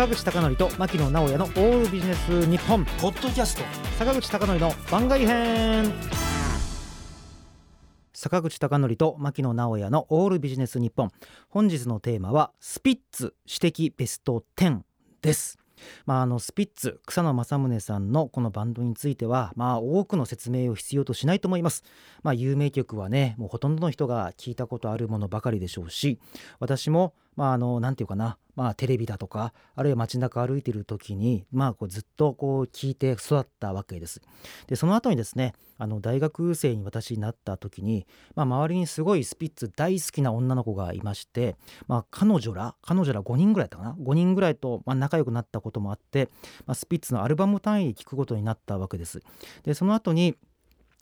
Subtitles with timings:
[0.00, 3.62] 坂口孝則と牧野直哉のオールビジネス日本ポッドキャスト。
[3.98, 5.92] 坂口孝則の番外編。
[8.14, 11.10] 坂口孝則と牧野直哉のオールビジネス日本
[11.50, 14.78] 本日のテーマはスピッツ指摘ベスト10
[15.20, 15.58] です。
[16.06, 21.84] まあ、あのスピッツ草野正宗さんのこのバンドについては、まあ、多くの説明を必要としないと思います。
[22.22, 26.18] まあ、有名曲はねもうほとんどの人が聞いたことあるものばかりでしょうし
[26.58, 34.20] 私もまああのなんていうかなまあテレビだとかあるいは街中歩いてる時にまあこうずっとこう聞いて育ったわけです。
[34.66, 41.56] でその後にですねあの大学生に私になった時に、まあ、周りにすごいスピッツ大好きな女の子がいまして、
[41.88, 46.28] まあ、彼女ら彼女ら5人ぐらいだったかな5人ぐらいとまあ仲良くなったこともあって、
[46.66, 49.22] まあ、スピッツのアルバム単位で聞くことになったわけです。
[49.62, 50.36] でその後に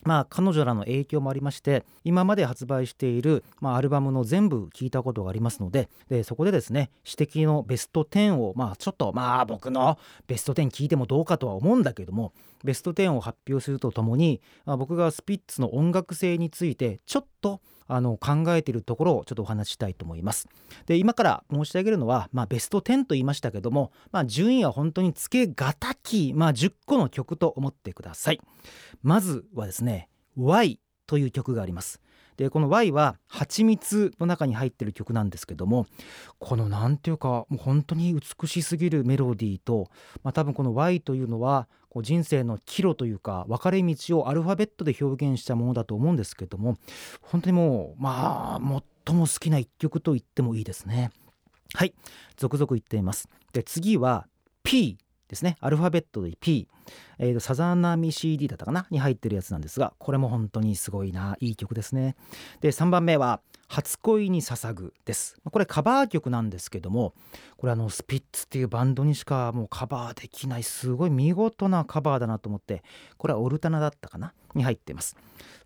[0.04, 12.32] まあ、彼女らの影響もありまして今まで発売している、まあ、アルバムの全部聞いたことがありますのででそこでですね指摘のベスト10を、まあ、ちょっとまあ僕のベスト10聞いてもどうかとは思うんだけども
[12.64, 20.47] ベスト10を発表するとともに、まあ、僕がスピッツの音楽性についてちょっとあの考えているところをちょっとお話したいと思います。
[20.86, 28.41] で今から申し上げるのは、まあ、ベスト10と言いましたけども、まあ、順位は本当につけがたき、まあ、10個の曲と思ってください。
[29.03, 32.00] まずはですね「Y」という曲があります。
[32.39, 35.86] でこの Y は「蜂蜜」の中に入ってる曲なんですけども
[36.39, 39.91] この何ていうかもう本当に美しすぎるメロディーと、
[40.22, 46.77] まあ、多分この Y というのはこう人生の岐路というか分かれ道をアルファベットで表現したものだと思うんですけども
[47.20, 51.11] 本当にもうまあ最も好きな一曲と言ってもいいですね。
[51.75, 51.92] はい
[52.36, 53.28] 続々言っています。
[53.52, 54.28] で次は
[54.62, 54.97] P
[55.28, 55.56] ですね。
[55.60, 56.68] アルファベットで P、
[57.18, 58.86] えー、サザナミ CD だったかな？
[58.90, 61.36] に入ってるやつなんですがこれも本当にすごいな。
[61.40, 62.16] いい曲ですね。
[62.60, 65.36] で3番目は初恋に捧ぐです。
[65.44, 67.14] これカバー曲なんですけども
[67.56, 72.82] これあのスピッツっていうバンドにしかもうカバーできないすごい見事なカバーだなと思って
[73.18, 74.32] これはオルタナだったかな？
[74.54, 75.16] に入ってます。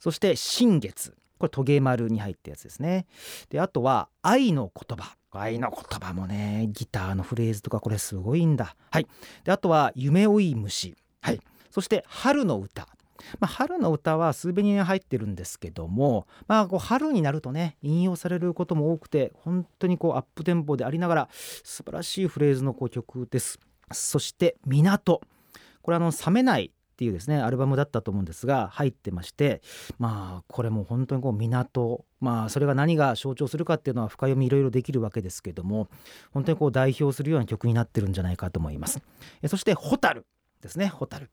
[0.00, 1.14] そして新月。
[1.38, 3.06] これトゲ丸に入ったやつですね。
[3.50, 5.16] であとは愛の言葉。
[5.40, 8.76] 愛の言葉もねギターのフレーズとかこれすごいんだ。
[8.90, 9.06] はい。
[9.44, 10.96] であとは夢追い虫。
[11.20, 11.40] はい。
[11.70, 12.86] そして春の歌。
[13.40, 23.58] まあ、春の歌はスーベニアに入ってるんですけども、まあ、こう春になるとね引用されることも多くて本当にこうアップテンポでありながら素晴らしいフレーズのこう曲です。
[23.92, 25.20] そして「港」
[25.82, 29.60] これあの冷めないっていうですねアルバムだったと思うんですが入ってまして
[29.98, 35.88] まあこれも本当にこう港まあそれが何が象徴するかっていうのは深読みいろいろできるわけですけども
[36.30, 39.02] 本当にこう代表するような曲になってるんじゃないかと思います。
[39.42, 40.22] えそして「蛍」
[40.62, 41.26] ですね「蛍」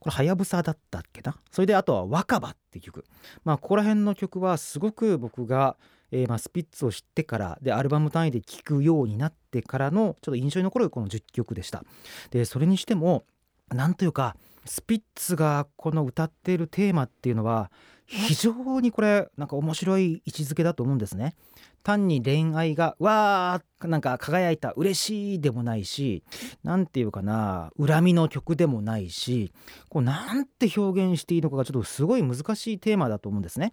[0.00, 1.36] これ「はやぶさ」だったっけな？
[1.50, 3.04] それであとは「若葉」っていう曲。
[3.44, 5.76] まあここら辺の曲はすごく僕が
[6.12, 11.84] え、まあスピッツを知ってからでアルバム単位で聴くようになってからのちょっと印象に残るこの10曲でした。
[12.30, 13.26] でそれにしても
[13.68, 17.70] なんというかスピッツがこの歌っているテーマっていうのは
[18.06, 21.36] 非常にこれなんか面白い位置づけだと思うんですね。
[21.82, 26.22] 単に恋愛がわーなんか輝いた嬉しいでもないし
[26.62, 29.52] 何て言うかな恨みの曲でもないし
[29.88, 33.72] こうなんて表現していいのかがちょっとすごい難しいテーマだと思うんですね。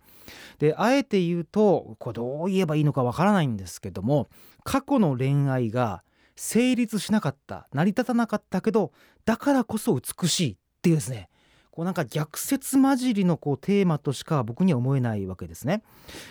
[0.59, 4.27] であえて言うとこうどう言えばいいのかわからないんですけども
[4.63, 6.03] 過去の恋愛が
[6.35, 8.91] 成立しなかった成り立たなかったけど
[9.25, 11.29] だからこそ美しいっていうですね
[11.71, 15.83] こうなんか逆説混じりのこうテーマとしか僕には思えないわけですね。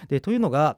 [0.08, 0.76] でというのが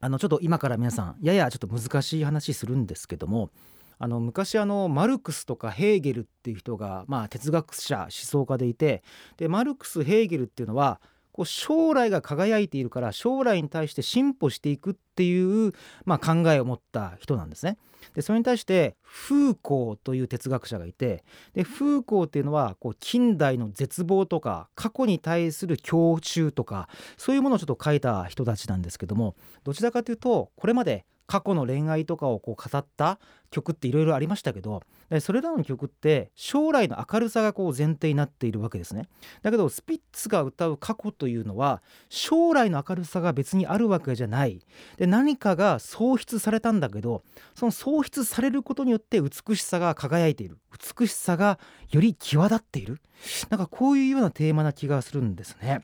[0.00, 3.50] あのちょっと今から皆さんややちょっと難しい話するんですけども
[3.98, 9.02] あの昔あのマルクスとかヘーゲルっていう人が、まあ、哲学者思想家でいて
[9.38, 11.00] でマルクスヘーゲルっていうのは
[11.36, 15.74] こう将来が輝いているから将来に対して進歩していくっていう、
[16.06, 17.76] まあ、考えを持った人なんですね。
[18.14, 26.88] でそれに対してフーコーという哲学者がいてでフーコーっていうのはこう近代の絶望とか過去に対する恐中とか
[27.18, 33.18] そういうものをちょっと書いた人たちなんですけどもどちらかというとこれまで過去の恋愛とかをこう語った
[33.50, 34.82] 曲っていろいろありましたけど
[35.20, 39.08] それらの曲って将来の明るさがこう前提になっているわけですね。
[39.42, 44.60] だけどスピッツが歌う過去というのは将来の明るさが別にあるわけじゃない。
[44.96, 47.22] で何かが喪失されたんだけど
[47.54, 50.58] その喪失されることによって美しさが輝いている。
[50.98, 51.58] 美しさが
[51.90, 53.00] より際立っている。
[53.48, 55.82] なんかこういうようなテーマな気がするんですね。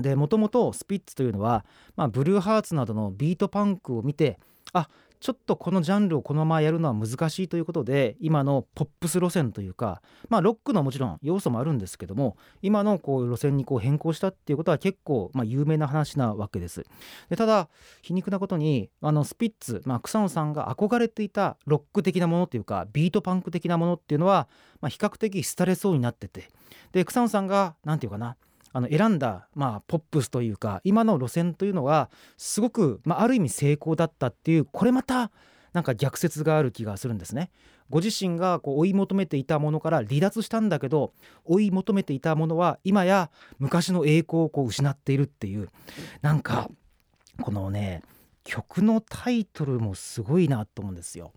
[0.00, 1.64] でもともとスピッツというのは、
[1.96, 4.38] まあ、ブルーハーツなどのビートパンクを見て
[4.72, 4.88] あ
[5.22, 16.84] ちょっとこのジャンルをこのままやるのは難しいということで今のポップス路線というかまあロックのもちろん要素もあるんですけども今のこう路線にこう変更したっていうことは結構まあ有名な話なわけです。
[17.30, 17.68] でただ
[18.02, 24.48] 皮肉なことにあのスピッツ、まあ、草野さんが憧れていたロック的なものっていうかビートパンク的なものっていうのは、
[24.80, 26.48] まあ、比較的廃れそうになってて。
[26.90, 28.36] で草野さんが何て言うかな
[28.72, 35.30] あの選んだ、まあ、ポップスというか今の路線というのはすごく、まあ、ある意味成功だったっていうこれまた
[35.72, 37.50] なんか逆説がある気がするんですね。
[37.88, 41.12] ご自身がこう追い求めていたものから離脱したんだけど
[41.44, 45.68] 追い求めていたものは今や昔の栄光をこう失っているっていう
[46.22, 46.70] なんか
[47.40, 48.02] このね
[48.44, 51.32] 曲のタイトルもすごいなと思うんですよ。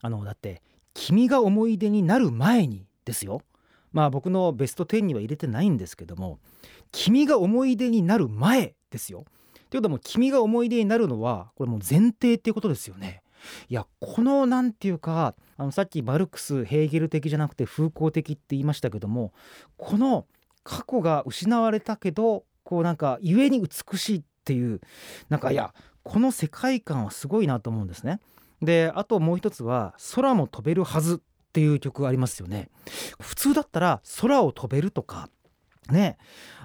[0.00, 0.62] あのだって
[0.94, 3.42] 「君が思い出になる前に」ですよ。
[3.92, 6.38] まあ僕のベスト10には入れてないんですけども
[6.92, 9.24] 君が思い出になる前ですよ。
[9.70, 13.22] ということはもう君が思い出になるのはこれもう前提っていうことですよね。
[13.68, 19.32] いやこの何て言うかあのさっきマルクスヘーゲル的じゃなくて風光的って言いましたけども
[19.76, 20.26] この
[20.64, 24.80] 過去が失われたけどこうなんか故に美しいっていう
[25.28, 28.20] なんかいやこの世界観はすごいなと思うんですね。
[28.62, 31.18] であともう一つは「空も飛べるはず」っ
[31.52, 32.68] ていう曲ありますよね
[33.20, 35.28] 普通だったら空を飛べるとか
[35.90, 36.18] ね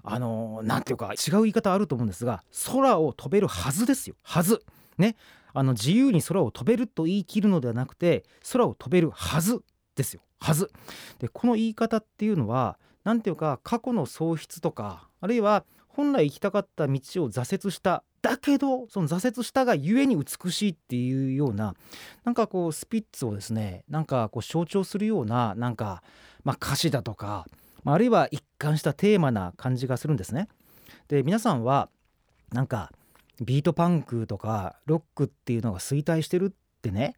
[0.03, 4.15] あの何ていうか違う言い方あると思うんですが空を飛べるはずですよ。
[4.23, 4.63] はず。
[4.97, 5.15] ね。
[5.53, 9.61] あの自由に空を飛べると言い切るのではなくて空を飛べるはず
[9.95, 10.21] ですよ。
[10.39, 10.71] はず。
[11.19, 21.75] でこの言い方っていうのは何ていうか過去の喪失とかあるいは本来行きたかった道を挫折しただけどその挫折したがゆえに美しいっていうような
[22.23, 26.03] なんかこうスピッツをですねなんかこう象徴するようななんか、
[26.43, 27.45] まあ、歌詞だとか、
[27.83, 30.47] まあ、あるいは一貫したテーマな感じがするんですね。
[31.07, 31.89] で皆さんは
[32.51, 32.91] なんか
[33.41, 37.15] ビートパンクとかロックっていうのが衰退してるってね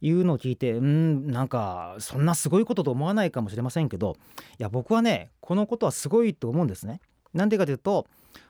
[0.00, 4.16] いうのを聞いてうんなんかそんなすごいことと思わないかもしれませんけど
[4.58, 7.00] いや僕はねこのことはすごいと思うんですね。
[7.34, 8.06] なんでかというと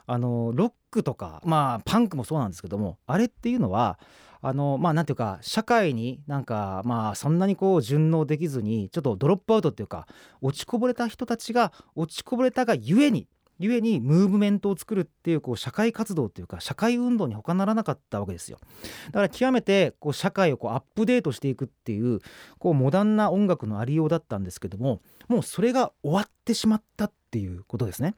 [0.06, 3.98] あのロックとかまあパンクもそうなんですけどもあれっていうのは
[4.46, 10.06] あのまあなんていうか社会になんかまあそんなにこう順応できずにちょっとドロップアウトっていうか
[10.40, 13.26] 落ちこぼれた人たちが落ちこぼれたがゆえに
[13.58, 18.58] ゆえにムーブメントを作るっていうこう社会活動っていうか社会運動に他ならなかったわけですよ。
[19.06, 22.20] だから極めてこう社会をこうアップデートしていくっていう
[22.60, 28.14] こうモダンな音楽のありようだったんですけどももうそれが終わってしまったっていうことですね。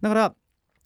[0.00, 0.34] だから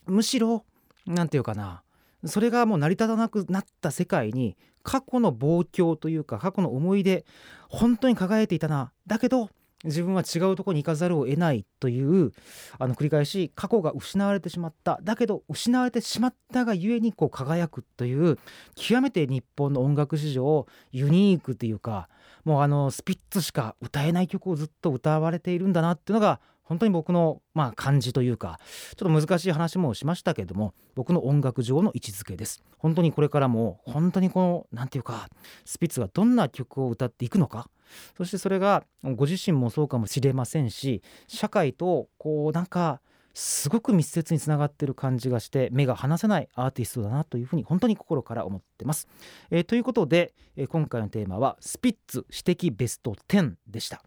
[0.07, 0.65] むしろ
[1.07, 1.83] 何て言うかな
[2.25, 4.57] それがもう成り立たなくなった世界に
[4.87, 7.27] 過去の望郷というか過去の思い出
[7.69, 8.93] 本当に輝いていたな。
[9.05, 9.51] だけど
[9.85, 12.33] 自分は違うとこに行かざるを得ないという
[12.79, 15.01] あの繰り返し過去が失われてしまった。
[15.03, 18.39] だけど失われてしまったがゆえにこう輝くという
[18.77, 22.09] 極めて日本の音楽史上ユニークというか
[22.45, 28.61] もうあのスピッツしか歌えない曲をずっと歌われているんだなっていうのが本当に僕のまあ感じというか
[28.97, 35.29] ちょっと難しい話もしましたけれども僕の音楽上の位置づけです本当にこれからも本当にこの何て言うか
[35.65, 37.71] スピッツがどんな曲を歌っていくのか
[38.17, 43.01] そしてそれがご自身もそうかもしれませんし社会とこうなんか
[43.39, 49.09] すごく密接につながってる感じがして目が離せないアーティストだなというふうに本当に心から思ってます。
[49.51, 54.03] えー、ということで、えー、今回のテーマは「スピッツ指摘ベスト10」でした。